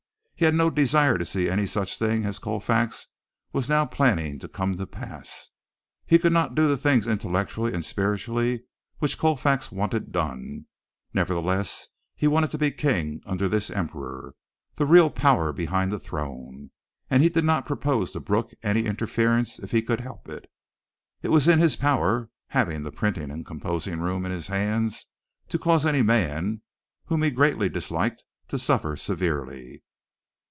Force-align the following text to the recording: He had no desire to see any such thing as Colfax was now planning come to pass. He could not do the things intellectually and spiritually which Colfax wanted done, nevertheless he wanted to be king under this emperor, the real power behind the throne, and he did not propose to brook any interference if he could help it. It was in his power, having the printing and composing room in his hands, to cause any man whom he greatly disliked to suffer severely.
He 0.35 0.45
had 0.45 0.55
no 0.55 0.71
desire 0.71 1.19
to 1.19 1.23
see 1.27 1.47
any 1.47 1.67
such 1.67 1.99
thing 1.99 2.25
as 2.25 2.39
Colfax 2.39 3.05
was 3.53 3.69
now 3.69 3.85
planning 3.85 4.39
come 4.39 4.75
to 4.75 4.87
pass. 4.87 5.51
He 6.07 6.17
could 6.17 6.33
not 6.33 6.55
do 6.55 6.67
the 6.67 6.77
things 6.77 7.05
intellectually 7.05 7.75
and 7.75 7.85
spiritually 7.85 8.63
which 8.97 9.19
Colfax 9.19 9.71
wanted 9.71 10.11
done, 10.11 10.65
nevertheless 11.13 11.89
he 12.15 12.25
wanted 12.27 12.49
to 12.49 12.57
be 12.57 12.71
king 12.71 13.21
under 13.23 13.47
this 13.47 13.69
emperor, 13.69 14.33
the 14.77 14.87
real 14.87 15.11
power 15.11 15.53
behind 15.53 15.91
the 15.93 15.99
throne, 15.99 16.71
and 17.07 17.21
he 17.21 17.29
did 17.29 17.43
not 17.45 17.67
propose 17.67 18.11
to 18.13 18.19
brook 18.19 18.49
any 18.63 18.87
interference 18.87 19.59
if 19.59 19.69
he 19.69 19.83
could 19.83 19.99
help 20.01 20.27
it. 20.27 20.49
It 21.21 21.29
was 21.29 21.47
in 21.47 21.59
his 21.59 21.75
power, 21.75 22.31
having 22.47 22.81
the 22.81 22.91
printing 22.91 23.29
and 23.29 23.45
composing 23.45 23.99
room 23.99 24.25
in 24.25 24.31
his 24.31 24.47
hands, 24.47 25.05
to 25.49 25.59
cause 25.59 25.85
any 25.85 26.01
man 26.01 26.63
whom 27.05 27.21
he 27.21 27.29
greatly 27.29 27.69
disliked 27.69 28.23
to 28.47 28.57
suffer 28.57 28.95
severely. 28.95 29.83